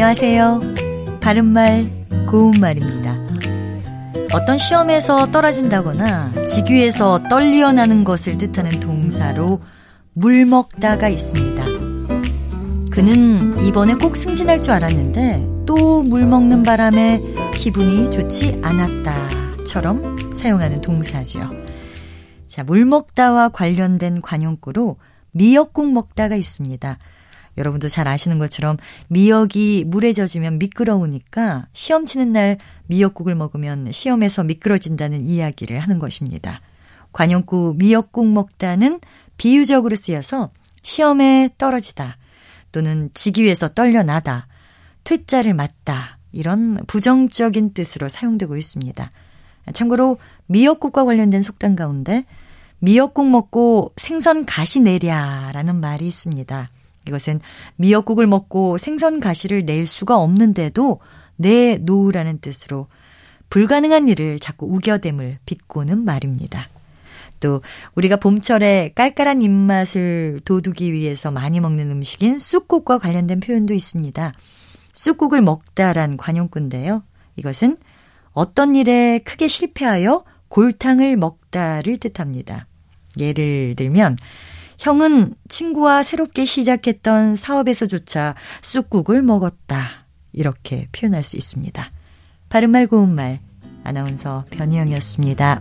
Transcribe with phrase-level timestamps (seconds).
[0.00, 0.60] 안녕하세요.
[1.20, 1.90] 바른말,
[2.30, 3.18] 고운말입니다.
[4.32, 9.60] 어떤 시험에서 떨어진다거나 직위에서 떨려나는 것을 뜻하는 동사로
[10.12, 11.64] 물 먹다가 있습니다.
[12.92, 17.20] 그는 이번에 꼭 승진할 줄 알았는데 또 물 먹는 바람에
[17.56, 21.40] 기분이 좋지 않았다처럼 사용하는 동사죠.
[22.46, 24.96] 자, 물 먹다와 관련된 관용구로
[25.32, 26.98] 미역국 먹다가 있습니다.
[27.58, 35.26] 여러분도 잘 아시는 것처럼 미역이 물에 젖으면 미끄러우니까 시험 치는 날 미역국을 먹으면 시험에서 미끄러진다는
[35.26, 36.62] 이야기를 하는 것입니다.
[37.12, 39.00] 관용구 미역국 먹다는
[39.36, 40.50] 비유적으로 쓰여서
[40.82, 42.16] 시험에 떨어지다
[42.72, 43.10] 또는
[43.42, 44.46] 위해서 떨려나다,
[45.04, 49.10] 퇴짜를 맞다 이런 부정적인 뜻으로 사용되고 있습니다.
[49.72, 52.24] 참고로 미역국과 관련된 속담 가운데
[52.78, 56.68] 미역국 먹고 생선 가시 내랴라는 말이 있습니다.
[57.08, 57.40] 이것은
[57.76, 61.00] 미역국을 먹고 생선 가시를 낼 수가 없는데도
[61.36, 62.86] 내놓으라는 뜻으로
[63.50, 66.68] 불가능한 일을 자꾸 우겨댐을 비꼬는 말입니다.
[67.40, 67.62] 또
[67.94, 74.32] 우리가 봄철에 깔깔한 입맛을 돋우기 위해서 많이 먹는 음식인 쑥국과 관련된 표현도 있습니다.
[74.92, 77.02] 쑥국을 먹다란 관용구인데요.
[77.36, 77.76] 이것은
[78.32, 82.66] 어떤 일에 크게 실패하여 골탕을 먹다를 뜻합니다.
[83.18, 84.16] 예를 들면
[84.78, 90.06] 형은 친구와 새롭게 시작했던 사업에서조차 쑥국을 먹었다.
[90.32, 91.90] 이렇게 표현할 수 있습니다.
[92.48, 93.40] 바른말 고운말
[93.84, 95.60] 아나운서 변희영이었습니다.